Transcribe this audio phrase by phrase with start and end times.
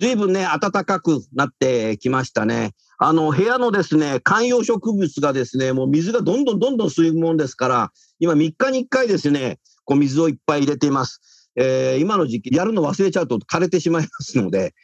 [0.00, 11.50] 随分ね暖かくなってきましたねあの、部屋のですね、観葉植物がですね、もう水がどんどんどんどん吸いもんですから、今3日に1回ですね、こう水をいっぱい入れています。
[11.56, 14.74] えー、今の時期、やるの忘れちゃうと枯れてしまいますので、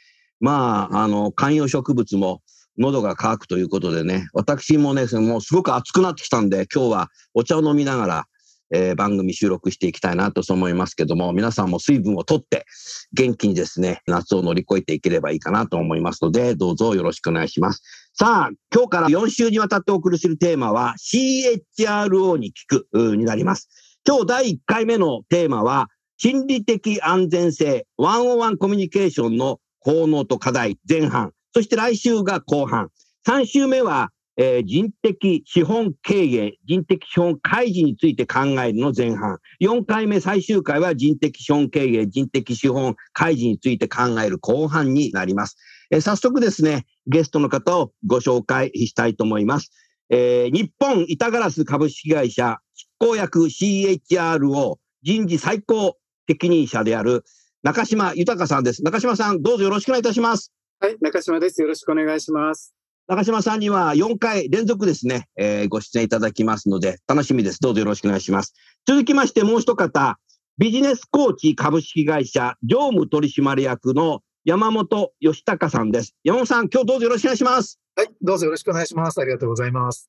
[0.41, 2.42] まあ、あの、観葉植物も
[2.78, 8.26] 喉が渇くということでね、私もね、もうすごく暑くなってきたんで、今日はお茶を飲みながら、
[8.73, 12.65] えー、番組収録していきたいなと思いますけども、皆さんも水分をとって、
[13.12, 17.83] 元気にですね、夏を乗り越えていければいいかなと思いますので、どうぞよろしくお願いします。
[18.15, 23.69] さあ、今日から4週にわたってお送りするテーマは CHRO に聞くになります。
[24.06, 32.89] 今日第1回目のテーマは、心理的安全性、ワンオワンコミュニケーションの効能と課題前半、そして来週が後半、
[33.27, 39.38] 3週目はえー、人的資本経営、人的資本開示について考えるの前半。
[39.61, 45.56] 4回目最終回は人的資本経営、人的資本開示について考える後半になります。
[45.91, 49.70] えー、早速ですね、ゲストの方をご紹介したいと思います。
[50.09, 55.97] えー、日本板ガラス株式会社執行役 CHRO 人事最高
[56.28, 57.25] 責任者である
[57.62, 58.82] 中島豊さんです。
[58.82, 60.53] 中島さん、どうぞよろしくお願いいたします。
[60.81, 61.60] はい、中島です。
[61.60, 62.75] よろしくお願いします。
[63.08, 67.60] 中島さんには4回連続ですね、えー、ご出演いただきますので、楽しみです。
[67.60, 68.54] どうぞよろしくお願いします。
[68.86, 70.18] 続きましてもう一方、
[70.56, 76.14] ビジネスコーチ株式会社常務取締役の山本義隆さんです。
[76.22, 77.80] 山本さん、今日どうぞよろしくお願いします。
[77.96, 79.20] はい、どうぞよろしくお願いします。
[79.20, 80.08] ありがとうございます。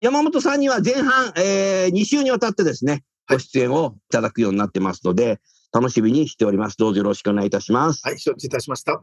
[0.00, 5.40] 山本さんには前半、えー、2週にわたってですね、ご出演をいただくようになってますので、
[5.72, 6.76] 楽しみにしております。
[6.76, 8.02] どうぞよろしくお願いいたします。
[8.04, 9.02] はい、承知いたしました。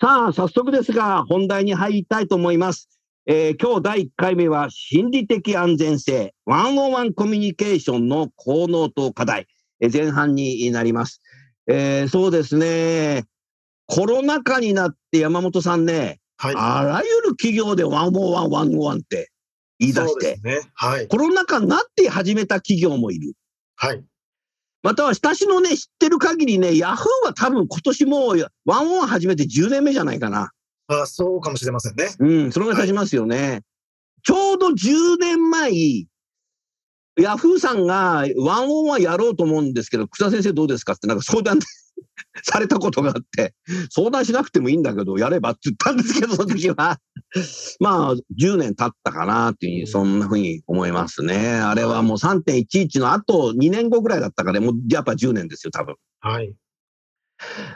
[0.00, 2.88] さあ、早速ですが、本題に入りたいと思います。
[3.26, 9.46] えー、今日第1回目は、心理的安全性、ワンオンワンコミュニケーションの効能と課題、
[9.80, 11.22] えー、前半になります。
[11.68, 13.24] えー、そうですね、
[13.86, 19.30] コロナ禍になって山本さんね、はい、あらゆる企業でワンオンワン、ワンオンワンって
[19.78, 23.34] 言い出して、ねはい、コロナ禍になって始めた企業もいる。
[23.76, 24.04] はい。
[24.84, 28.34] または私のね、知ってる限りね、ヤフーは多分今年も
[28.66, 30.50] ワンオン始めて10年目じゃないかな。
[30.88, 32.10] あそうかもしれませんね。
[32.18, 33.50] うん、それが経ちますよね。
[33.50, 33.62] はい、
[34.24, 35.72] ちょうど10年前、
[37.18, 41.60] ヤフーさんがワンオンはやろうと思うんですけど、草先生どうですかってなんか相談
[42.42, 43.54] されたことがあって、
[43.90, 46.98] 相談しなくてもいいんだけど、やればって言ったんですけど、その時は。
[47.80, 51.56] まあ、10年経ったかなっていう、そんなふうに思いますね。
[51.56, 55.96] あれはもう3.11の後2年後ぐらいだったから、もうやっぱ10年ですよ、多分。
[56.20, 56.54] はい。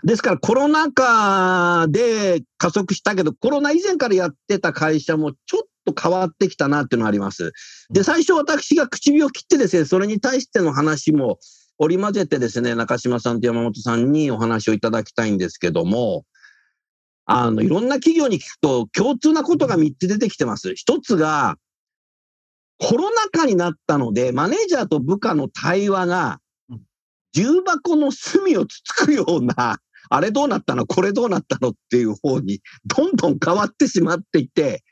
[0.05, 7.53] ですからコロナ禍で加速したけど、コロナ以前からやってた会社もちょっと変わってきたなっていうのがあります。
[7.91, 11.39] で、最初私が唇を切ってですね、それに対しての話も
[11.79, 16.25] 織り交ぜてですね、中島さんと山本さんにお話をいただきたいんですけども、
[17.25, 20.71] あの、いろんな企業に聞くと共通なことが3つ出てきてます。
[20.71, 21.57] 1つが、
[22.79, 26.41] コロナ禍になったので、マネージャーと部下の対話が
[27.33, 29.79] 重箱の隅をつつくような、
[30.11, 30.87] あれどうなったの？
[30.87, 31.71] これどうなったの？
[31.71, 34.83] っていう方に、どんどん変わってしまっていて、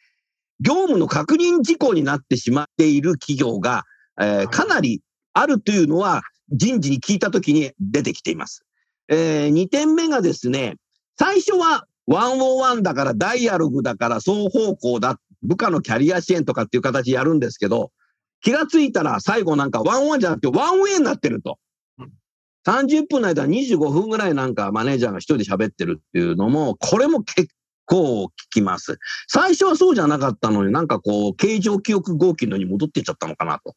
[0.61, 3.85] 業務の確認事項になってしまっている企業が、
[4.21, 5.01] えー、かなり
[5.33, 8.65] あるというのは、人事に聞いたときに出てきています。
[9.09, 10.77] えー、2点目がですね、
[11.19, 17.91] 最初は101だからダイアログだから双方向だ、部下のキャリア支援とかっていう形やるんですけど、
[18.41, 21.59] 気がついたら最後なんかワンワンじゃなくてワンウェイになってると。
[22.67, 27.49] 30分の間25分ぐらいなんかマネージャーが一人で喋ってるっていうのも、これも結
[27.87, 28.99] 構聞きます。
[29.29, 33.77] 最初はそうじゃなかったのになんかこう、形状記憶合金のに戻っていっちゃったのかなと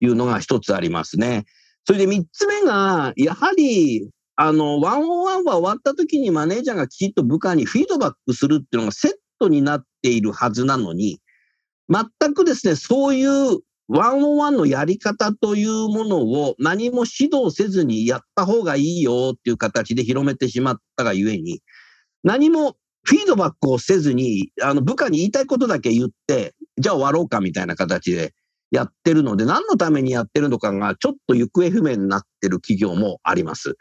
[0.00, 1.44] いうのが一つありますね。
[1.84, 11.20] それで三つ目が、やはり、あの、ワンオンワンは終わった時にマネージャーがきちっと部下にフィードバックするっていうのがセットになっているはずなのに、
[11.88, 21.60] 全くですね、そういうワンオンワンのやり方というものを何も指導せずにやった方がいいよっていう形で広めてしまったがゆえに、
[22.22, 28.32] 何もフィードバックをせずに、あの部下に言いたいことだけ言って、じゃあ終わろうかみたいな形で
[28.70, 33.74] やってるので、何のためにやってるのかがちょっと行方不明になってる企業もあります。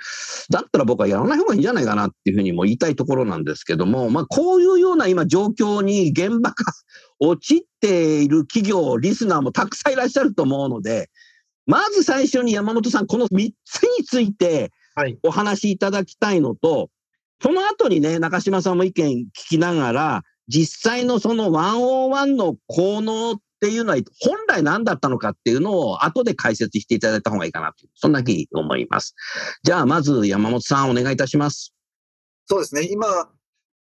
[0.50, 6.56] だったら僕はやらない方がいいんじゃないかなっていうふうにも言いたいところなんですけども、まあこういうような今状況に現場が
[7.20, 11.10] 陥っている企業、リスナーもたくさんいらっしゃると思うので、
[11.68, 14.72] まず最初に山本さん、この3つについて
[15.24, 16.88] お話しいただきたいのと、はい、
[17.44, 29.16] その後にね、中島さんも意見聞きながら、実際のその101の効能っっていうのは本来何だったのかっていうのを後で解説していただいた方がいいかなという、そんな気に思います。
[29.64, 31.74] じゃあまず山本さんお願いいたします。
[32.46, 32.88] そうですね。
[32.90, 33.06] 今、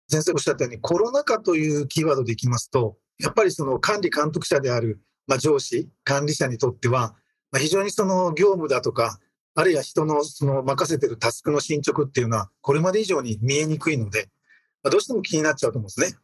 [0.09, 7.15] 先生おっしゃったようにコロナ禍というキーワードでいきますと、やっぱりその管理監督者である、まあ、上司、管理者にとっては、
[7.53, 9.19] まあ、非常にその業務だとか、
[9.55, 14.31] あるいは人のその任せてるタスクの進捗っていうのは、これまで以上に見えにくいので、
[14.83, 16.19] まあ、どうしても気になっちゃうと思うんですね。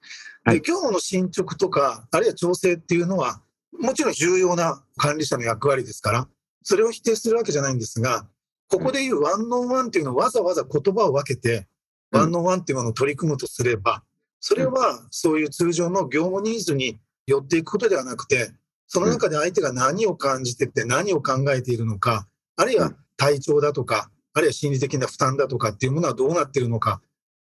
[0.47, 3.41] で業務の進捗とか、あるいは調整っていうのは、
[3.73, 6.29] もちろん重要な管理者の役割ですから、
[6.63, 8.27] それを否定するわけじゃないんですが、
[8.69, 11.67] ここでいう one on one っていうのをわざわざ言葉を分けて、
[12.11, 14.03] one on one っていうものを取り組むとすれば、
[14.41, 18.53] それはそういう通常の業務ニーズに寄っていくことではなくて、
[18.87, 27.01] その中で相手が何を感じてて何を考えているのか、あるいは体調だとか、あるいは心理的な負担だとかっていうものはどうなっているのか、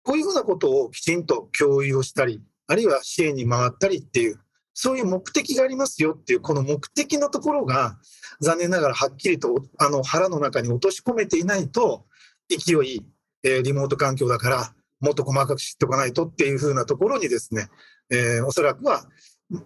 [0.03, 4.41] こういうふうなことをきちんと共有をしたり、あるいは支援に回ったりっていう、
[4.75, 7.99] そういう目的がありますよっていう、この目的のところが、
[8.41, 12.07] 残念ながらはっきりとあの腹の中に落とし込めていないと、
[12.49, 13.03] 勢い、
[13.43, 17.69] えー、リモート環境だから、もっと細かく知っておかないとっていうふうなところにですね、
[18.11, 19.05] えー、おそらくは、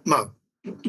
[0.05, 0.33] まあ、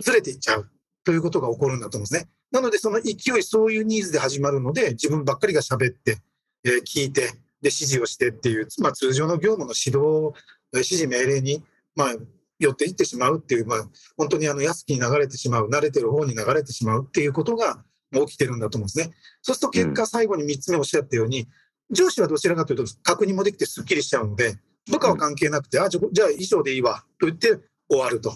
[0.00, 0.70] ずれていっちゃう
[1.05, 2.29] ということが起こるんだと思うんですね。
[2.50, 6.19] なので、その勢い、そういうニーズで始まるので、自分ばっかりが喋って、
[6.64, 10.32] えー、聞いて、で、指示をしてっていう、まあ、通常の業務の指導、
[10.73, 11.62] 指示命令に、
[11.94, 12.15] まあ、
[12.59, 19.15] 寄っていってしまうっていう、まあ、本当にあの安きに流れてしまう、慣れてる方に流れてしまうっていうことが起きてるんだと思うんですね。
[19.43, 21.49] そうすると結果、最後に3つ目おっしゃったように、
[21.91, 24.56] 上司はどちらかというと確認もできてすっきりしちゃうので、
[24.91, 27.59] 部下は関係なくて、あ、じゃあ衣装でいいわ、と言って
[27.89, 28.33] 終わると。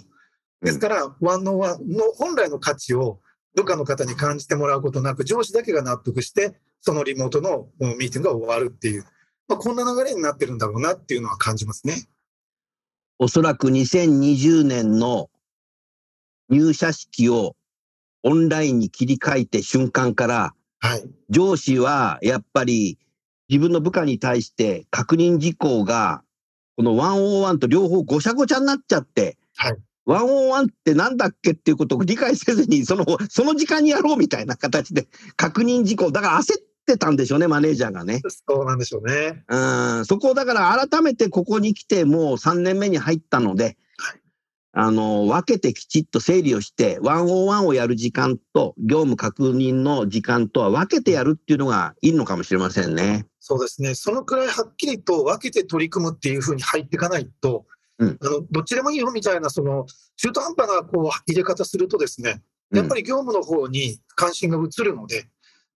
[0.63, 3.21] ですから、ワンのワンの本来の価値を
[3.55, 9.05] 部下の方に感じてもらうことなく、上司だけが納得して、そのリモートのミーティングが終わるっていう、
[9.49, 11.95] まあ、こんな流れになってるんだろうなっていうのは感じますね。
[13.19, 15.31] おそらく2020年の
[16.51, 17.57] 入社式を
[18.23, 22.99] オンラインに切り替えて瞬間から、はい、上司はやっぱり
[23.49, 26.23] 自分の部下に対して確認事項が、
[26.77, 29.77] この101と両方ごちゃごちゃになっちゃって、はい、
[30.07, 38.23] 101ってなんだっけっていうことを理解せずに、その、その時間にやろうみたいな形で確認事項、だから焦ってたんでしょうね、マネージャーがね。
[38.49, 39.45] そうなんでしょうね。
[39.49, 39.57] う
[40.01, 43.77] ん、そこをだから改めてここに来てもう3年目に入ったので、
[44.79, 53.27] あの、分けてきちっと整理をして、101をやる時間と、業務確認の時間とは分けてやるっていうのがいいのかもしれませんね。
[53.41, 53.95] そうですね。
[53.95, 57.65] そのくらいはっきりと分けて取り組むっていうふうに入っていかないと、
[57.99, 65.27] うん、あのどっちでもいいよみたいな、その中途半端なこう入れ方するとですね、やっぱり業務の方に関心が移るので、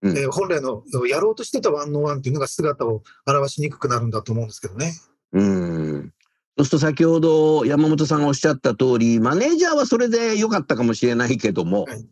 [0.01, 4.93] うん、えー、本来のやろうとしてたワンノーワンっていうのが姿を現しにくくなるんだと思うんですけどね。
[5.33, 6.13] うん
[6.57, 12.05] そうすると先ほど山本さんがおっしゃった通り、マネージャーはそれで良かったかもしれないけども、はい、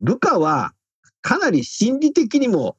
[0.00, 0.72] 部下は
[1.22, 2.76] かなり心理的にも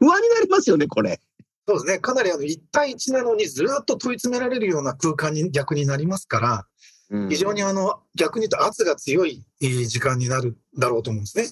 [0.00, 1.20] 不安になりますよね、これ。
[1.68, 1.98] そうですね。
[1.98, 6.66] かなりあの1対1なのにずっと問い詰められるような空間に逆になりますから、
[7.10, 11.48] うん、非常にあの逆に言うと圧が強い時間になるだろうと思うんですね。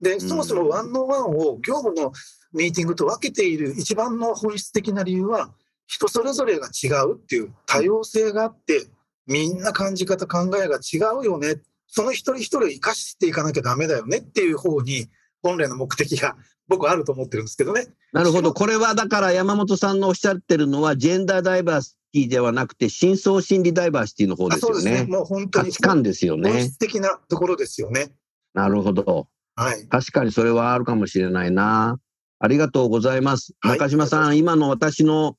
[0.00, 2.12] で、そもそもワンのワンを業務の
[2.52, 5.54] ミーティングと分けている一番の本質的な理由は、
[5.86, 8.86] 人それぞれが違うっていう多様性があって、
[9.26, 11.56] みんな感じ方、考えが違うよね。
[11.86, 15.08] その一人一人を生かしていかなきゃダメだよねっていう方に、
[15.42, 16.36] 本来の目的が
[16.68, 17.86] 僕はあると思ってるんですけどね。
[18.12, 18.52] なるほど。
[18.52, 24.74] これはだから山本さんのおっしゃってるのは、ジェンダーダイバーシティではなくて、深層心理ダイバーシティの方ですよね。
[24.74, 25.10] そうですね。
[25.10, 25.66] もう本当に。
[25.66, 26.50] 価値観ですよね。
[26.50, 28.12] 本質的なところですよね。
[28.54, 29.28] なるほど。
[29.56, 29.88] はい。
[29.88, 31.98] 確かにそれはあるかもしれないな。
[32.38, 33.54] ありがとうございます。
[33.64, 35.36] 中島さん、今の私の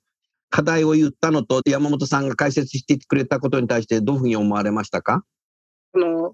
[0.49, 5.23] 課題を言ったのと、山本さんが解説してくれたことに対して、どういうふうに思われましたか？
[5.93, 6.33] あの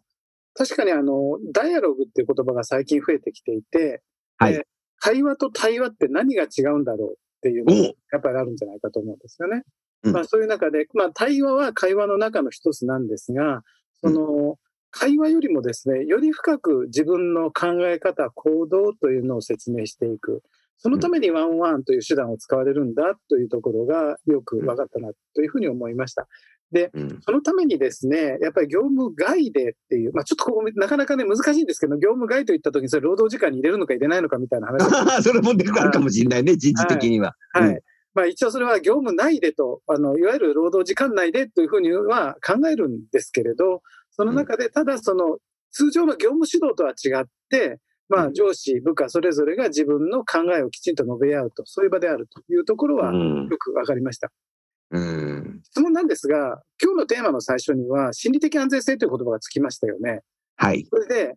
[0.55, 4.01] 確かにあの、ダイアログっていう言葉が最近増えてきていて、
[4.37, 4.63] はい、
[4.99, 9.63] 会話と対話って何が違うんだろうっていうのがやっぱりあるんじゃないかと思うんですよね。
[10.03, 13.63] うん、まあ、そういう中で、まあ、対話は会話の中の一つなんですが、
[14.01, 14.57] その、
[14.93, 20.43] 会話よりもですね、より深く自分の考え方、行動というのを説明していく。
[20.77, 26.27] そのためにワンワンという手段を使われるんだというところがよく分かったなというふうに思いました。
[26.71, 35.23] で、そのためにですね、やっぱり業務外でっていう、まあちょっとここなかなかね難しいんですけど、業務外といったときにそれ労働時間に入れるのか入れないのかみたいな話。
[35.23, 37.35] それもでかるかもしれないね、人事的には。
[37.53, 37.69] はい。
[37.69, 37.81] はい
[38.15, 43.81] まあ一応それは業務内でと、あの、いわゆる労働時間内でというふうには考えるんですけれど、
[44.15, 45.37] その中でただその
[45.71, 47.79] 通常の業務指導とは違って、
[48.09, 54.31] まあ、上司、部下、それぞれが自分の考えをきちんと述べ合うと、そういう場であるというところはよくわかりました。
[54.91, 60.21] うん、質問なんですが、今日のテーマの最初には、心理的安全性という言葉がつきましたよね。
[60.55, 60.85] はい。
[60.87, 61.35] それで、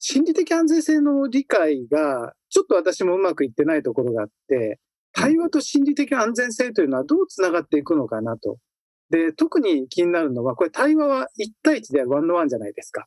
[0.00, 4.80] 心理的安全性の理解が、ちょっと私もうまくいってないところがあって、
[5.12, 8.58] 対話と心理的安全性というのはどうつながっていくのかなと。
[9.10, 13.06] で、特に気になるのは、これ対話は1対1でワンのワンじゃないですか。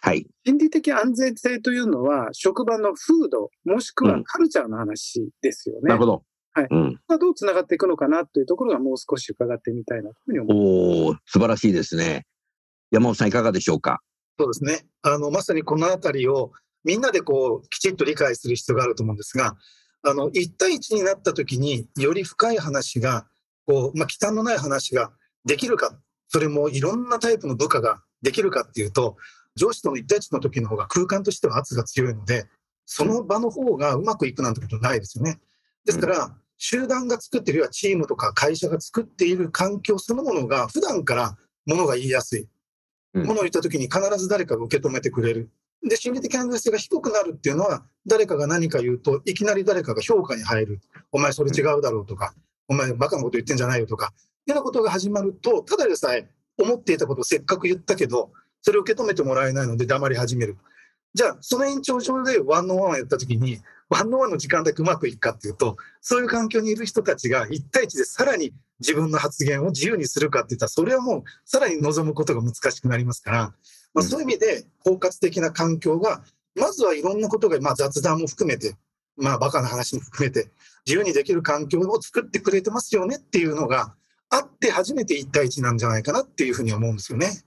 [0.00, 0.26] はい。
[0.46, 5.80] 心理的安全性というのは、職場の風土、もしくはカルチャーの話ですよね。
[5.82, 6.24] うん、なるほど。
[6.52, 6.68] はい。
[6.70, 11.06] うん、どうつながっていくのかなというところがもう少し伺ってみたいなというふうに思います。
[11.06, 12.26] おお素晴らしいですね。
[12.90, 14.00] 山本さんいかがでしょうか？
[14.38, 14.86] そうですね。
[15.02, 16.52] あの、まさにこのあたりを
[16.82, 19.54] みんなでこう、きちっと理解する必要があると思うんですが、
[20.02, 23.26] あの、1対1になった時により深い話が、
[23.66, 25.12] こう、まあ、忌憚のない話が
[25.44, 29.16] できるか、それもいろんなタイプの部下ができるかっていうと、
[29.56, 32.46] 上司との1対1の時の方が空間としては圧が強いので、
[32.86, 35.40] その場の方がうまくいくなんてことないですよね。
[35.84, 42.48] ですから、集団が作っているよチームとか会社が作っている環境そのものが普段からものが言いやすい。
[43.14, 45.50] ものを言った時に必ず誰かが受け止めてくれる。
[45.82, 50.80] で、心理的安全性が低くなるっていうのは、誰かが何か言うと、いきなり誰かが評価に入る。
[51.10, 52.34] お前それ違うだろうとか、
[52.68, 54.12] お前バカなこと言ってんじゃないよとか、
[54.46, 56.28] いうようなことが始まると、ただでさえ
[56.58, 58.32] 思っていたことをせっかく言ったけど、
[58.62, 60.56] それを受け止めてもらえないので黙り始める。
[61.14, 73.54] じゃあ、その延長上でワンノーワンをやったときに、ワンノーワンの時間だけうまくいくかっていうと、そういう環境にいる人たちが1対1でさらに自分の発言を自由にするかっていったら、それはもうさらに望むことが難しくなりますから、
[73.92, 76.22] まあ、そういう意味で包括的な環境が、
[76.54, 78.76] まずはいろんなことが、まあ、雑談も含めて、
[79.16, 80.50] まあ、バカな話も含めて、
[80.86, 83.94] 自由にできる環境を作ってくれてますよねっていうのが
[84.30, 87.42] あって初めて1対1なんじゃないかなっていうふうに思うんですよね。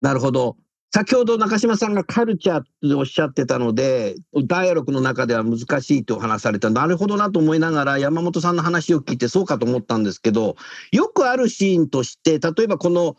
[0.00, 0.56] なるほど。
[0.94, 4.14] 先ほど中島さんがカルチャーっておっしゃってたので、
[4.46, 10.54] ダイアログの中では難しいと話された、なるほどなと思いながら、山本さんの話を聞いてそうかと思ったんですけど、
[10.92, 13.16] よくあるシーンとして、例えばこの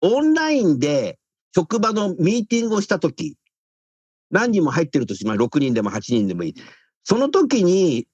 [0.00, 1.18] オンラインで
[1.54, 3.36] 職場のミーティングをしたとき、
[4.30, 6.54] 何人も入ってるとしまあ6人でも8人でもいい。
[7.02, 8.06] その時に、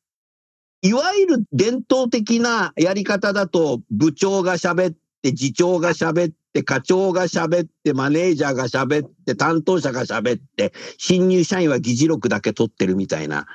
[0.82, 13.46] いわゆる伝統的なやり方だと、部長が喋って、次長が喋って、課長が喋って、マネージャーが喋って、担当者が喋って、新入社員は議事録だけ取ってるみたいな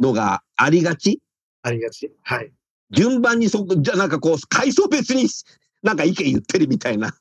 [0.00, 1.20] のがありがち？
[1.62, 2.10] ありがち。
[2.22, 2.50] はい。
[2.90, 5.28] 順番にそ、じゃなんかこう、階層別に
[5.82, 7.14] なんか意見言ってるみたいな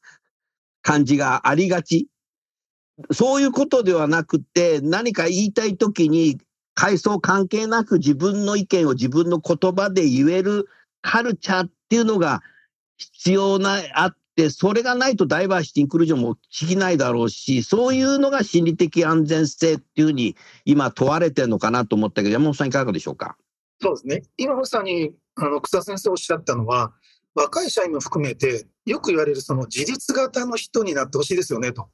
[0.81, 2.07] 感じがありがち。
[3.11, 6.37] そういうことではなくて、何か言いたいときに、
[6.73, 10.67] 階層関係なく自分の意見を自分の言葉で言える
[11.01, 12.41] カルチャーっていうのが
[12.97, 23.37] 必要な、あっで、それがないとダイバーシティ、インクルージョンもできないだろうし、そういうのが心理的安全性っていうふうに今問われてるのかなと思ったけど、山本さんいかがでしょうか？
[23.79, 24.23] そうですね。
[24.37, 26.93] 今まさに、あの、草先生おっしゃったのは、
[27.35, 31.89] 若い社員も含めて、よく言われるその自立型の人になってほしいですよねと。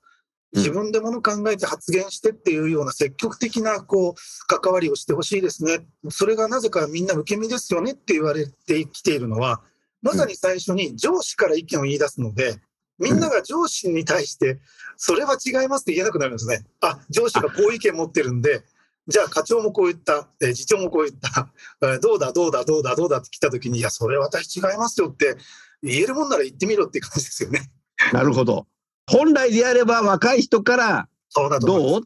[0.53, 5.85] 自分でもの考えて発言してっていうような積極的なこう関わりをしてほしいですね。
[6.09, 9.61] それがなぜかみんな受け身ですよねって言われてきているのは、
[10.01, 12.59] まさに最初に上司から意見を言い出すので、
[12.97, 14.59] みんなが上司に対して、
[14.97, 16.65] それは違いますって言えなくなるんですね。
[16.81, 18.63] あ、上司がこういう意見持ってるんで、
[19.07, 21.51] じゃあ課長もこう言った、え次長もこう言った、
[21.95, 25.37] えどうだ、どうだ、どうだ、どうだって来た時に、いや、それ私違いますよって
[25.81, 27.71] 言えるもんなら言ってみろっていう感じですよね。
[28.13, 28.67] なるほど。
[29.09, 31.09] 本来であれば若い人から、
[31.61, 32.01] どう？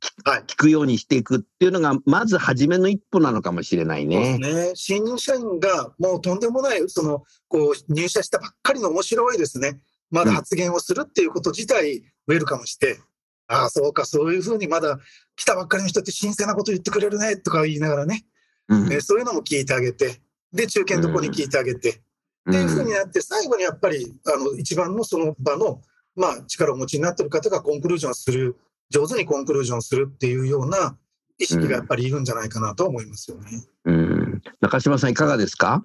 [0.00, 4.38] 聞くようにしていくっていうのが、まず初めの一歩なのかもしれないね。
[4.38, 4.72] ね。
[4.74, 9.78] 新入社員がもうとんでもない、その、こう、入社したばっかりの面白いですね。
[10.10, 13.00] まだ発言をするっていうこと自体、ウェルカムして、うん、
[13.48, 14.98] ああ、そうか、そういうふうにまだ
[15.36, 18.24] 来たばっかりの人って新鮮なこと言ってくれるね、とか言いながらね。
[18.68, 20.22] うん、そういうのも聞いてあげて、
[20.54, 22.00] で、中堅どこに聞いてあげて、
[22.46, 25.82] うん、っていうふうになって、最後にやっぱり、あの、一番のその場の、
[26.16, 28.56] まあ、力をお持ちになってる方がコンクルージョンする
[28.90, 30.96] 上手にコンクルージョンするっていうような
[31.38, 33.64] 意識がやっぱりいるんじゃないかなと思いますよね。
[33.84, 35.84] うん、中島さんいかがですか？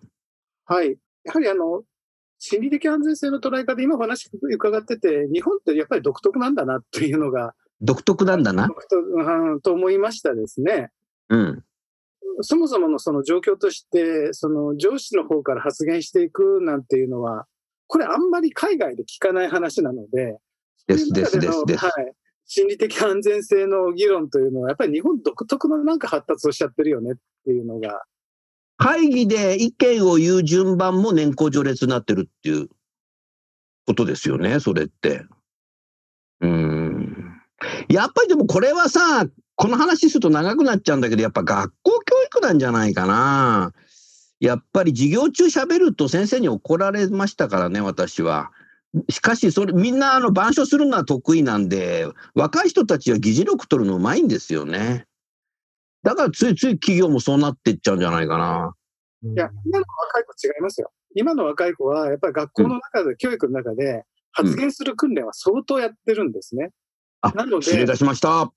[0.65, 0.97] はい。
[1.23, 1.83] やはりあの、
[2.39, 8.67] 心理的安全性の捉え方、今お話伺ってて、日本ってやっぱり独特なんだなというのが、独特なんだな？
[8.67, 10.89] 独特うんと思いましたですね。
[11.29, 11.63] うん。
[12.41, 17.47] そもそものその状況として、その上司の方から発言していくなんていうのは、
[17.87, 20.37] これあんまり海外で聞かない話なので、
[20.87, 22.13] ですそういう中のですですはい。
[22.47, 28.03] 心理的安全性の議論というのは、やっぱり日本独特のなんか発達をしちゃってるよねっていうのが、
[28.77, 32.67] 会議で意見を言う順番も年功序列になってるっていう
[33.87, 35.23] ことですよね、それって。
[36.41, 37.41] うーん。
[37.89, 39.25] やっぱりでもこれはさ、
[39.55, 43.71] この話すると長くなっちゃうんだけど、やっぱ学校教育なんじゃないかな。
[44.39, 48.51] やっぱり授業中喋ると先生に怒られましたからね、私は。
[49.09, 55.05] しかし、それ、みんなあの板書するのは得意なんで、若い人たちは議事録取るのうまいんですよね。
[56.03, 58.67] だからついつい企業もそうなっていっちゃうんじゃないかな。
[58.67, 58.85] うん
[59.33, 60.91] いや、今の若い子違いますよ。
[61.15, 66.69] 今の若い子は、やっぱり学校の中で、教育の中で、発言する訓練は相当やってるんですね。
[67.21, 68.51] あなので、失礼いたしました。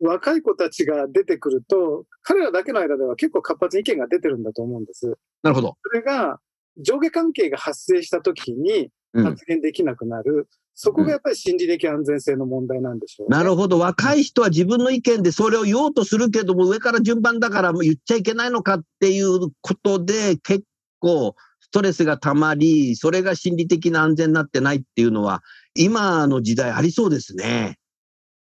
[0.00, 5.16] 若い子たちが出てくると、彼らだけの間では結構活発に意見が出てるんだと思うんです。
[5.42, 5.76] なるほど。
[5.82, 6.38] それが、
[6.78, 9.24] 上下関係が発生したときにうん。
[9.24, 10.48] 発言できなくなる。
[10.74, 13.78] そこがやっぱり心理的安全性の問題なんでしょう、ねなるほど。
[13.78, 20.64] 若い人は自分の意見でそれを言おうとするけども、上から順番だからもう言っちゃいけないのかっていうことで、結
[20.98, 25.42] 構ストレスが溜まり、それが心理的な安全になってないっていうのは、
[25.74, 27.76] 今の時代ありそうですね。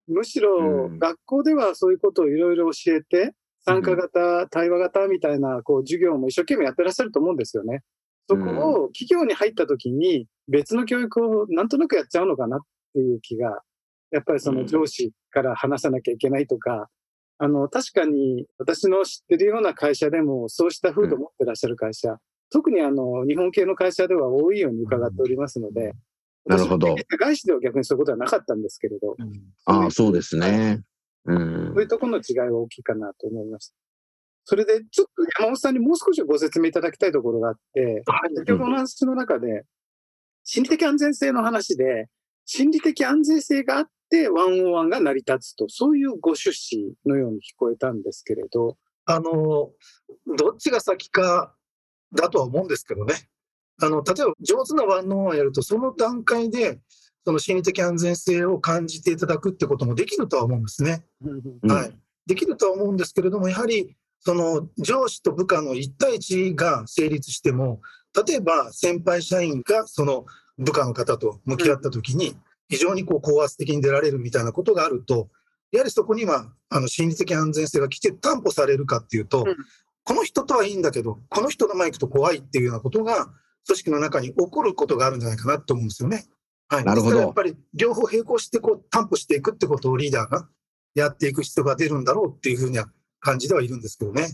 [0.07, 0.99] むしろうん。
[0.99, 3.35] 学校ではそういうことをいろいろ教えて、
[3.65, 7.83] 参加型、対話型みたいなこう授業も一生懸命やってらっしゃると思うんですよね。
[8.29, 12.61] そこを企業に入った時に別の教育をなんとなくやっちゃうのかなっ
[12.93, 13.63] ていう気が、
[14.11, 16.89] やっぱりその上司から話さなきゃいけないとか、
[17.39, 22.17] あの、確かに私の知ってるような会社でもそうした風土を持ってらっしゃる会社、
[22.51, 25.93] 特にあの、日本系の会社では多いように伺っておりますので、
[26.47, 26.95] なるほど。
[26.95, 29.33] 私外資では逆にそういうことはなかったんですけれど、うん。
[29.65, 30.83] ああ、そうですね。
[31.25, 31.73] うん。
[31.75, 33.75] そういうところの違いは大きいかなと思いました。
[34.45, 38.03] それで、ちょっと山本さんにもう少しご説明いただきたいところがあって、
[38.37, 39.65] 先ほどの話の中で、
[40.43, 42.09] 心理的安全性の話で、
[42.45, 48.77] 心理的安全性があって、ワンオンワンが成り立つと、そういうご趣旨のように聞こえたんですけれど、
[49.07, 49.71] あの、ど
[50.53, 51.55] っちが先か
[52.15, 53.15] だとは思うんですけどね。
[53.81, 56.81] あの、例えば上手なワンオンワンやると、その段階で、
[57.25, 61.05] その心理的安全性を感じていただくってこともできるとは思うんですね。
[61.23, 61.99] うんはい。
[62.27, 67.81] できるとは思うんですけれども、やはり、その上司と部下の1対1が成立しても、
[68.27, 70.25] 例えば先輩社員がその
[70.57, 72.37] 部下の方と向き合ったときに、
[72.69, 75.29] 非常にこう高圧的に出られるみたいなことがあると、
[75.73, 79.57] やはりそこにはあの心理的安全性がきちんと担保されるかっていうと、うん
[80.05, 83.31] この人とはいいんだけど、この人の前行くと怖いっていうようなことが、
[83.67, 86.25] 組織の中に起こることがあるんじゃないかなと思うんですよね。
[86.69, 86.85] はい。
[86.85, 90.49] なるほどやっぱり両方並行してこう担保していくってことをリーダーが
[90.95, 94.29] やっていく必要が出るんだろうっていうふうな感じではいるんですけどね。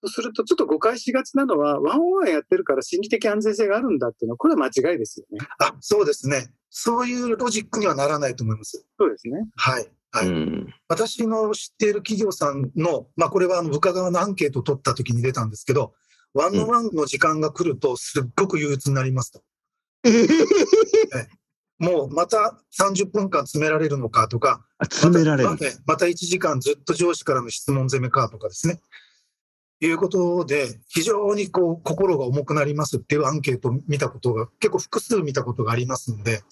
[0.00, 5.40] そうするとちょっと誤解しがちなのは、ワンオンワンやってるから心理的安全性があるんだっていうのは、これは間違いですよね。
[5.58, 6.52] あ、そうですね。
[6.70, 8.86] そういうロジックにはならないと思います。
[8.98, 9.48] そうですね。
[9.56, 9.88] はい。
[10.12, 10.28] はい。
[10.28, 15.94] うん私の知っている企業さんの、まあこれはあの部下側のアンケートを取った時に出たんですけど、
[16.34, 19.42] ワンオンワンの時間が来るとすっごく憂鬱になりますと。
[21.78, 25.56] もうまた30分間詰められるのかとか、あ詰められるま。
[25.56, 28.80] たまたまた1時間ずっと上司からの質問攻めかとかですね。
[29.80, 36.42] いうことで、非常にこう心が重くなりますっていうアンケートを見たことが、結構複数見たことがありますので、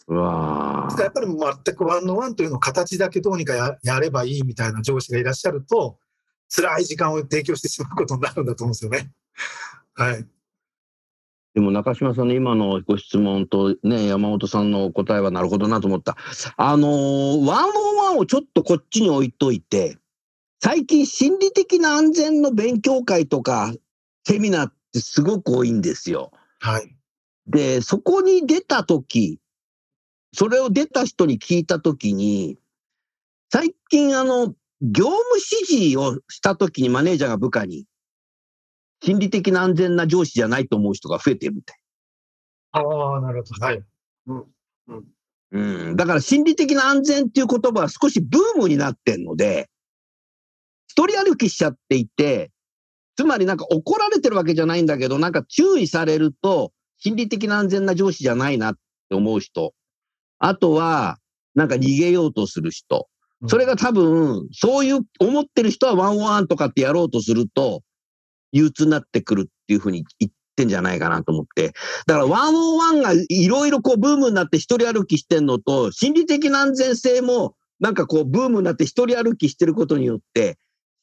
[1.02, 5.98] やっぱり全くワンのワンというのを形だけどうにかややればいいみたいな上司がいらっしゃると、
[6.48, 9.10] 辛い時間を提供してしまうことになるんだと思うんですよね。
[9.94, 10.26] はい。
[11.54, 16.16] でも中島さんの今のご質問とね、山本さんの答えはなるほどなと思った。
[16.58, 19.96] あのーワンオンワンをちょっとこっちに置いといて、
[20.60, 23.72] 最近心理的な安全の勉強会とか
[24.26, 26.30] セミナーってすごく多いんですよ。
[26.60, 26.94] はい。
[27.46, 29.40] で、そこに出たとき、
[30.34, 32.58] それを出た人に聞いたときに、
[33.50, 37.86] 最近あの、業務指示をしたときにマネージャーが部下に、
[39.02, 41.76] 心理的な安全な上司じゃないと思う人が増えてるみたい。
[42.72, 42.80] あ
[43.16, 43.64] あ、なるほど。
[43.66, 43.82] はい。
[45.52, 45.96] うん。
[45.96, 49.68] だから心理的な安全っていう言葉は少しブームになってんので、
[50.88, 52.50] 一人歩きしちゃっていて、
[53.16, 58.74] つまりなんか怒られてるわけじゃないんだけど、なんか注意されると、心理的な安全な上司じゃないなっ
[59.08, 59.74] て思う人。
[60.38, 61.18] あとは、
[61.54, 63.08] なんか逃げようとする人。
[63.46, 67.82] それが多分、そういう思ってる人はワンワンとかってやろうとすると、
[68.52, 71.74] 憂鬱になってくるっていうふうに言っってんじゃないかなと思って。
[72.06, 80.58] だから、ワンオワンがいろいろこう、ブームになって一人歩きしてんのと、心理的な安全性も、なんかこう、ブームになって一人歩きしてることによって、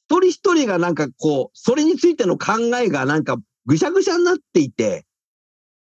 [0.10, 5.06] 一人一人がなんかこう、それについての考えがなんかぐしゃぐしゃになっていて、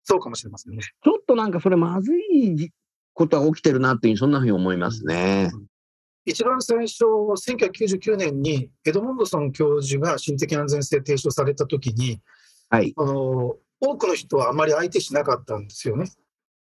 [0.04, 0.82] そうかもしれませんね。
[0.82, 2.72] ちょっとなんかそれまずい
[3.14, 5.52] ことが起きてるなっていう、そんなふうに思いますね。
[6.26, 12.22] 一番最初、1999年にエドモンドソン教授が心理的安全性提唱されたときに、
[12.70, 12.94] はい。
[12.96, 16.12] あの多くの人はあまり相手しなかったんですよね。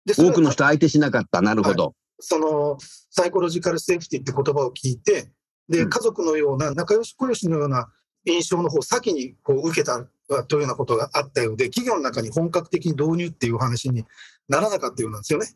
[0.06, 1.42] で多くの人相手しなかった。
[1.42, 1.94] なるほど。
[2.20, 2.78] その
[3.10, 5.32] サイコロジカルセーフティって言葉を聞いて、
[5.68, 7.88] でうん家族のような仲良し小良しのような
[8.24, 10.06] 印象の方を先にこう受けた
[10.46, 14.04] というようなことがあったようで、企業の中に本格的に導入っていう話に
[14.48, 15.46] ならなかったようなんですよね。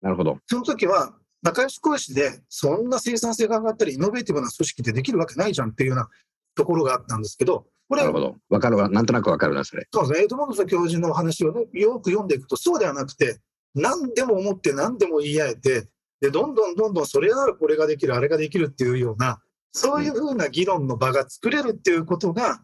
[0.00, 0.38] なるほど。
[0.46, 1.14] その時は
[1.46, 6.08] 仲良し小良しで、そんな生産性が上がったり、イノベーティブな組織ってできるわけないじゃんっていうような
[6.56, 8.34] ところがあったんですけど、これなるほど。
[8.48, 8.88] わかるわ。
[8.88, 9.86] なんとなくわかるな、それ。
[9.92, 13.38] そうですね、エドモンド教授のお話を、ね、よく読んでいくと、そうではなくて、
[13.76, 15.88] 何でも思って、何でも言い合えて、
[16.20, 22.60] でどんどんどんどんそれならこれができる、あれができるっていうような、そういうふうな議論の場が作れるっていうことが、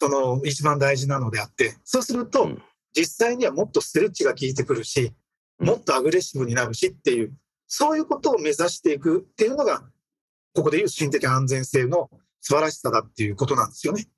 [0.00, 2.62] その一番大事なのであって、そうすると、うん
[2.92, 5.12] 実際にはもっとストレッチが効いてくるし、
[5.60, 7.32] うんもっとアグレッシブになるしっていう、
[7.72, 9.84] そういうことを目指していくっていうのが、
[10.54, 14.08] ここでいう心的安全性の素晴らしさだっていうことなんですよね。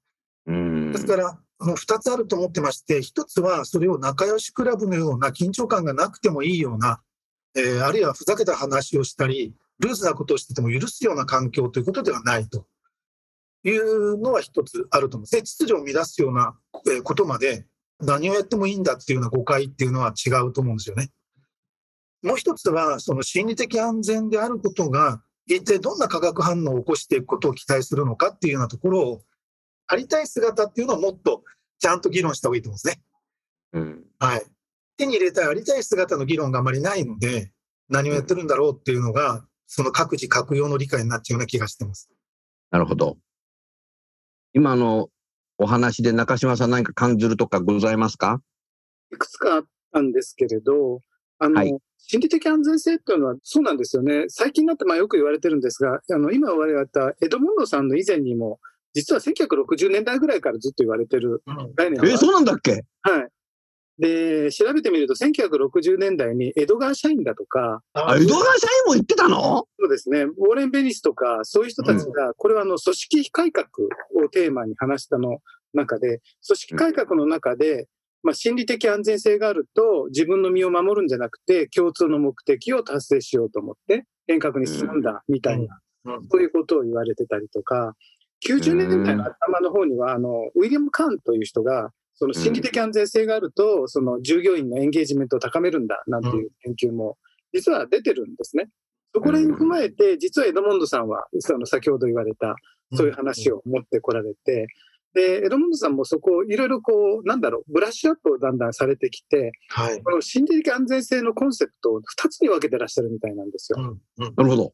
[0.47, 0.93] うん。
[0.93, 7.03] ですから、あの2つあると思ってまして、1つはそれを仲良しクラブのような緊張感がなくてもいいような、
[7.55, 12.67] えーあるいはふざけた話をしたり、ルーズなことをしてても許すような環境ということではないと
[13.65, 15.43] いうのは1つあると思うんですね。
[15.43, 17.67] 秩序を乱すようなえーことまで
[18.01, 21.11] 何をやってもいいんだっていうような誤解っていうのは違うと思うんですよね。
[22.23, 29.23] もう1つは、その心理的安全であることが、一体どんな化学反応を起こしていくことを期待するのかっていうようなところを、
[29.89, 31.43] ありたい姿っていうのをもっと
[31.79, 33.03] ちゃんと議論した方がいいと思うんですね。
[33.73, 34.05] うん。
[34.21, 34.43] はい。
[34.97, 37.53] 手に入れたいありたい姿の議論があまりないので、
[37.89, 42.09] 何をやってるんだろうっていうのが、その各自各用の理解になっちゃうような気がしてます。
[42.71, 43.19] なるほど。
[44.53, 45.09] 今の
[45.59, 48.41] お話で中島さん何か感じるとかございますか？
[49.13, 51.01] いくつかあったんですけれど、
[51.42, 51.76] あの、はい。
[51.98, 54.26] 心理的安全性っていうのはそうなんですよね。
[54.28, 58.61] 最近になってまあよく言われてるんですが、あの、今我々たエドモンドさんの以前にも、
[58.92, 61.42] 実は1960年代ぐらいからずっと言われてる
[61.74, 62.85] 概念がえ、そうなんだっけ？
[63.02, 63.28] はい。
[63.98, 69.66] で、調べてみると、1960年代に江戸川社員だとか、あ、江戸川社員も言ってたの？
[69.78, 73.68] そうですね、ウォーレン・ベニスとか、そういう人たちが、これはあの組織改革
[74.22, 75.38] をテーマに話したの
[75.72, 77.87] 中で、組織改革の中で、
[78.23, 85.81] まあ、心理的安全性があると、自分の身を守るんじゃなくて、共通の目的を達成しようと思って、変革に進んだみたいな、
[86.31, 87.95] そういうことを言われてたりとか、
[88.47, 97.19] 90年代の頭の方には、あの、ウィリアム・カーンという人が、その心理的安全性があると、その従業員のエンゲージメントを高めるんだ、なんていう研究も、
[97.53, 98.69] 実は出てるんですね。
[99.15, 102.57] そこら辺を踏まえて、実はエドモンドさんは、その先ほど言われた、
[102.95, 104.67] そういう話を持ってこられて、
[105.14, 110.03] で、エドモンドさんもそこをいろいろこう、なんだろう、ブラッシュアップをだんだんされてきて、はい。
[110.03, 113.79] この心理的安全性のコンセプトを2つに分けてらっしゃるみたいなんですよ。
[113.79, 114.72] うんうんなるほど。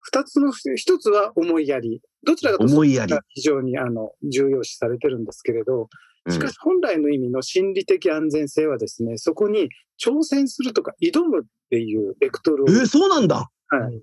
[0.00, 2.00] 二つの、一つは思いやり。
[2.24, 5.88] どちらかと思いやりが非常にあの重要視されてるんですけれど、うん
[6.30, 13.50] しかし本来の意味の心理的安全性はですね、そこに挑戦するとか挑むっていうベクトルを、え、そうなんだ。
[13.68, 14.02] はい。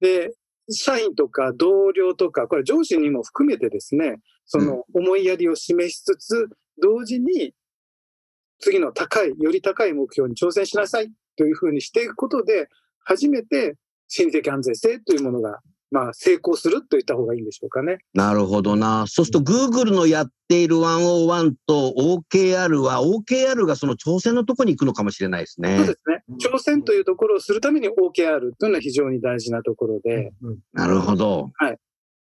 [0.00, 0.32] で、
[0.70, 4.16] 社員とか同僚とか、これ上司にも含めてですね、
[4.52, 6.48] その思いやりを示しつつ、
[6.82, 7.54] 同時に
[8.58, 12.68] 次の高い、より高い目標に挑戦しなさいというふうにしていくことで、
[13.04, 13.76] 初めて
[14.08, 15.60] 心理的安全性というものが、
[15.92, 17.98] まあ、成功すると言った方がいいんでしょうかね。
[18.12, 19.06] なるほどな。
[19.06, 25.84] そうすると、Google のやっている101と OKR は、OKR がその挑戦のところに行くのかもしれないですそうでね。
[25.84, 26.24] すね。
[26.40, 31.50] 挑戦というところをするために OKR というのは非常に大事なところで、うんなるほど。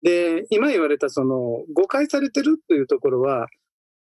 [0.04, 3.48] で、今言われたその誤解されてるというところは、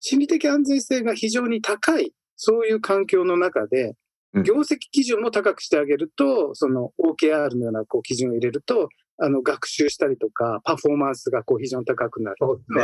[0.01, 3.95] 心理的安全性が非常に高い、そういう環境の中で
[4.37, 12.37] うん、業績基準も高くしてあげると、その OKR のようなこう基準を入れると、あの学習したりとか、パフォーマンスがこう非常に高くなる。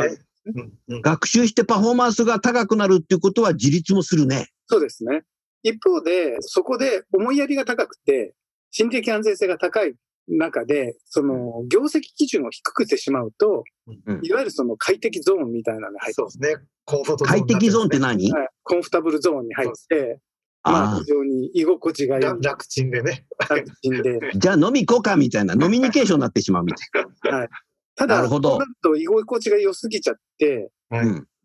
[0.09, 0.17] ね。
[0.45, 4.49] うんうん学習してパフォーマンスが高くなるっていうことは自立もするね。
[4.67, 5.23] そうですね。
[5.61, 8.33] 一方で、そこで思いやりが高くて、
[8.71, 9.93] 心理的安全性が高い
[10.27, 13.63] 中で、その業績基準を低くしてしまうと、
[14.07, 16.63] うんいわゆるその快適ゾーンみたいなのに入ってそうですね。
[16.85, 18.31] コンフォート快適ゾーンってな何？
[18.31, 20.19] はい、コンフォタブルゾーンに入って、
[20.63, 23.25] まあ、あ非常に居心地がいい楽楽ちんでね。
[23.49, 24.31] 楽ちんで、あ。
[24.39, 27.49] じゃあ飲み行こうかみたいな、ノミニケーションになってしまうみたい
[27.95, 30.71] ただ、なるほどそうなると居心地が良すぎちゃって。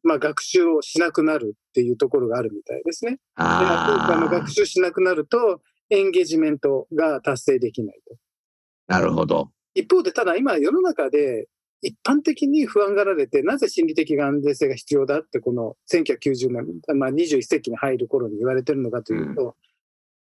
[0.04, 3.12] まあ、学習をしなくなるっていうところがあるみたいですね。
[3.12, 5.60] であのあ学習しなくなると、
[5.90, 8.16] エンゲージメントが達成できないと。
[8.88, 9.50] あ、なるほど。
[9.74, 11.48] 一方で、ただ今世の中で
[11.80, 19.56] 一般的に不安がられて、なぜ心理的安全性が必要だって、この1990年、まあ、21世紀に入る頃に言われてるのかというと、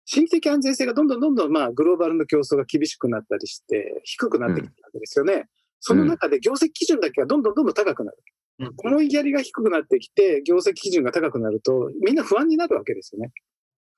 [0.06, 5.48] 心理的安全性がどんどんどんどん、まあ、グローバルの競争が厳しくなったりして、低くなってきたわけですよね。
[5.80, 8.18] その中で業績基準だけがどんどんどんどん高くなる。
[8.18, 8.34] うん
[8.78, 13.32] 思いやりが低くなってきて、業績基準が高くなると、みんな不安になるわけですよね。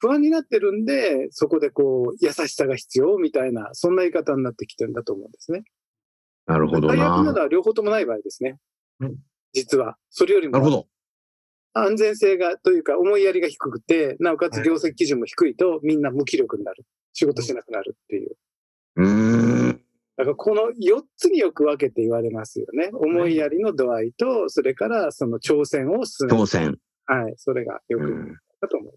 [0.06, 5.63] 不安になってるんで、そこでこう、優しさが必要みたいな、そんな言い方になってきてるんだと思うんですね。
[6.46, 7.34] なるほど最悪なな。
[7.34, 8.60] のは両方ともない場合ですね
[9.00, 9.15] うん。
[9.52, 9.98] 実は。
[10.12, 10.88] それよりもなるほど。
[11.74, 16.86] 安全性が、というか思いやりが低くて、なおかつ業績基準も低いと、みんな無気力になる。
[17.13, 18.38] 仕事しなくなるっていう。
[18.98, 19.08] うー
[19.72, 19.82] ん。
[20.18, 22.91] だからこの4つによく分けて言われますよね。
[22.94, 26.39] 思いやりの度合いと、それからその挑戦を進める。
[26.44, 26.78] 挑戦。
[27.08, 27.34] はい。
[27.38, 28.94] それがよく言われうんたと思う。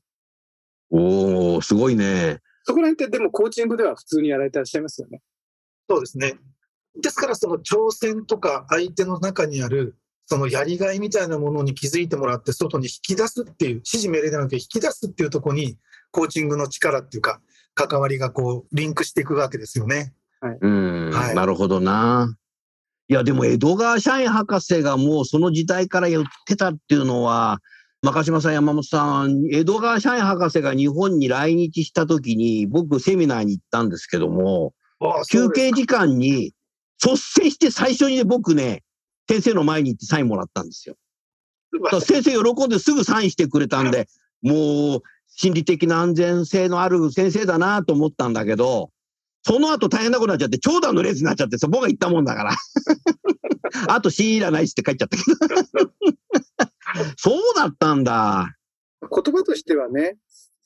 [0.91, 2.41] おおすごいね。
[2.65, 5.23] そこら辺ってでもコーチングでは普通にやられてらっしゃいますよね。
[5.89, 6.35] そうですね。
[7.01, 9.97] ですから、その挑戦とか相手の中にある、
[10.27, 15.79] そのやりがいみたいなものに気づいてもらって、外に引き出すっていう、指示命令ではなくて引き出すっていうところに、
[16.11, 17.41] コーチングの力っていうか、
[17.75, 20.13] 関わりがこう、リンクしていくわけですよね。
[20.61, 22.37] うん、はいなるほどな。
[23.09, 27.61] いや、でも江戸川社員博士がもうその時代から言ってたっていうのは、
[28.03, 34.73] 中島さん、山本さん、江戸川社員博士が日本に来日した時に、僕セミナーに行ったんですけども、
[35.31, 36.53] 休憩時間に
[37.05, 38.85] 率先して最初にね、僕ね、
[39.29, 40.95] 先生の前に行ってサインもらったんですよ。
[42.01, 44.09] 先生喜んですぐサインしてくれたんで、
[44.43, 48.91] もう心理的な安全性のある先生だなと思ったんだけど、
[49.43, 52.55] その後大変なことになっちゃって、長蛇の列になっちゃってさ、僕が言ったもんだから。
[53.89, 55.23] あと C いらないっつって帰っちゃったけ
[56.65, 56.78] ど。
[57.17, 58.55] そうだったんだ。
[59.01, 60.17] 言葉としてはね、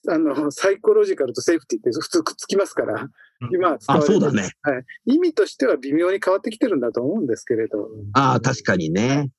[0.09, 3.09] あの、サイコロジカルとセーフティーって普通くっつきますから、
[3.53, 4.51] 今使わあ、れてるそうだね。
[5.05, 9.31] 意味としては微妙に変わってきてるんだと思うんですけれど、ああ、確かにね。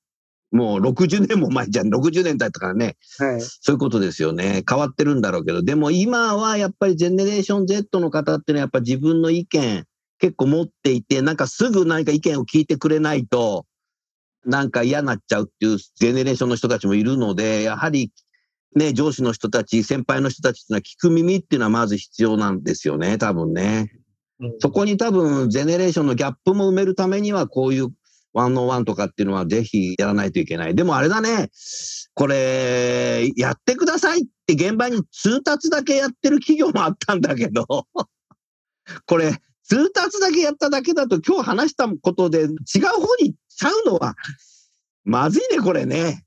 [0.51, 1.87] もう60年も前じゃん。
[1.87, 2.95] 60年だったからね。
[3.17, 3.41] はい。
[3.41, 4.63] そういうことですよね。
[4.69, 9.83] 変わってるんだろうけど、でも今はやっぱりジェネレーション Z の方っていうのはやっぱ自分の意見
[10.19, 13.65] 結構持っていて、なんかすぐ何か意見を聞いてくれないと、
[14.45, 18.11] なんか嫌になっちゃうっていうジェネレーションの人たちもいるので、やはり
[18.75, 23.91] ね、上司の人たち、先輩の人たちっていうのは聞く耳っていうのはまず必要なんですよね、多分ね。
[24.39, 27.89] うんそこに多分、ジェネレーションのギャップも埋めるためには、こういう
[28.33, 30.75] ワンオンワンとかっていうのはぜひやらないといけない。
[30.75, 31.49] でもあれだね、
[32.13, 37.65] これ、やってくださいって現場に通達だけやってる企業もあったんだけど、
[39.05, 44.15] これ、通達だけやっただけだと今日話したことで違う方に行っちゃうのは、
[45.03, 46.25] まずいね、これね。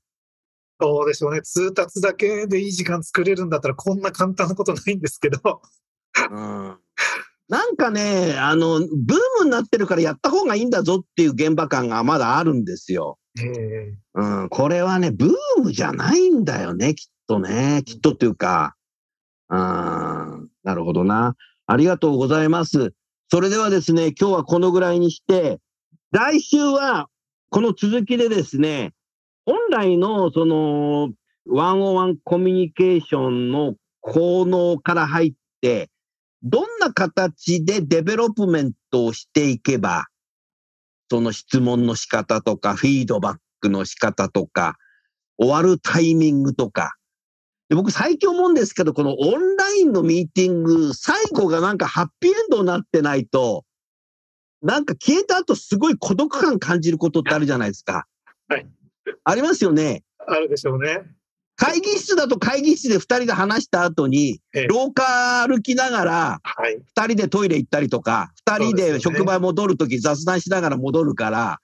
[0.79, 1.41] そうでしょうね。
[1.41, 5.61] 通達だけでいい時間作れるんだったら、こんな簡単なことないんですけど。
[6.31, 6.77] うん
[7.49, 13.19] なんかね、あの、ブームになってるからやった方がいいんだぞっていう現場感がまだあるんですよ。
[13.39, 17.83] ええうん、これはね、ブームじゃないんだよね、きっとね。
[17.85, 18.75] きっとっていうか。
[19.49, 19.57] うん、
[20.63, 21.35] なるほどな。
[21.67, 22.93] ありがとうございます。
[23.29, 25.59] それではですね、今日はこのぐらいにして、
[26.11, 27.07] 来週は
[27.49, 28.93] この続きでですね、
[29.45, 31.09] 本来のその、
[31.49, 35.89] one on one コミュニケーションの効能から入って、
[36.43, 40.07] どんな形で development をしていけば、
[41.09, 44.75] その質問の仕方とか、フィードバックの仕方とか、
[45.37, 46.95] 終わるタイミングとか。
[47.69, 53.63] で僕最近思うんですけど、このオンラインのミーティング、最後がなんかハッピーエンドになってないと、
[54.67, 58.05] なんか消えた後すごい孤独感感じることってあるじゃないですか。
[58.49, 58.67] はい。
[59.23, 60.03] ありますよね。
[60.27, 61.03] あるでしょうね。
[61.55, 66.79] 会議室だと会議室で二人で話した後に、ええ廊下歩きながら、はい。
[66.85, 71.59] 二人でトイレ行ったりとか、二人そうで職場戻るとき雑談しながら戻るから、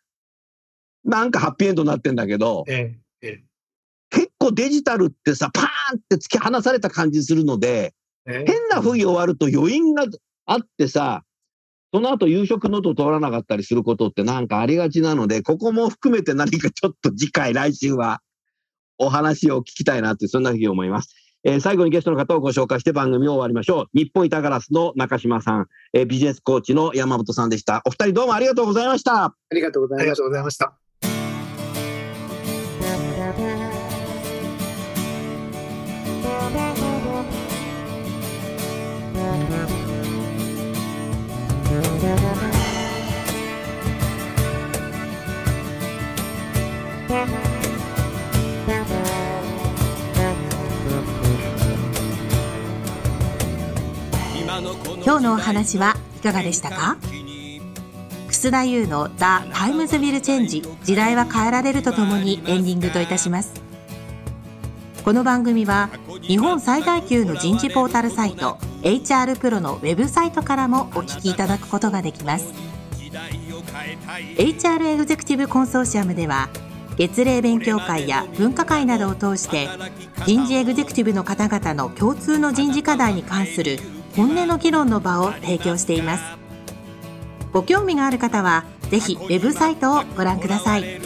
[1.03, 2.63] なんかハッピーエンドになってんだけど、
[4.09, 5.67] 結構デジタルってさ、パーン
[5.99, 7.93] って突き放された感じするので、
[8.25, 10.05] ええ変な風に終わると余韻が
[10.45, 11.25] あってさ、
[11.93, 18.21] その後夕食のと通らなかったりすることってなんかありがちなので、ここも含めて何かちょっと次回、来週は
[18.97, 21.15] お話を聞きたいなって、そんなふうに思います。
[21.43, 23.85] えー最後にゲストの方をご紹介して番組を終わりましょう。
[23.93, 27.83] 日本板ガラスの中島さん、えービジネスコーチの山本さんでした。
[27.85, 29.25] お二人どうもありがとうございました。
[29.25, 30.82] ありがとうございました
[55.05, 56.97] 今日のお話はいかがでしたか？
[58.27, 59.15] 楠田優の The
[59.53, 63.72] Times Will 時代は変えられるとともにエンディングといたします。
[65.03, 65.89] この番組は
[66.21, 72.53] 日本最大級の人事ポータルサイト HR プロのウェブサイトからもお聞きいただくことができます。
[74.37, 76.47] HR エグゼクティブコンソーシアムでは
[76.95, 79.67] 月例勉強会や分科会などを通して
[80.25, 83.79] 人事エグゼクティブの方々の共通の人事課題に関する
[84.15, 86.23] 本音の議論の場を提供しています。
[87.51, 91.01] ご興味がある方はぜひウェブサイトをご覧ください。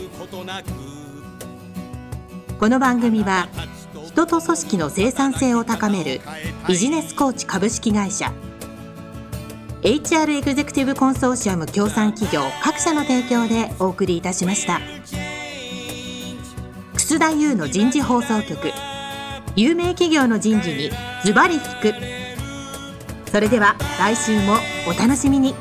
[2.59, 3.47] この番組は
[4.17, 6.21] 人と組織の生産性を高める
[6.67, 8.33] ビジネスコーチ株式会社。
[9.83, 14.81] HR エグゼクティブコンソーシアム協賛企業各社の提供でお送りいたしました。
[16.95, 18.71] 楠田優の人事放送局。
[19.55, 20.89] 有名企業の人事に
[21.23, 21.93] ズバリ聞く。
[23.29, 24.55] それでは来週も
[24.87, 25.53] お楽しみに。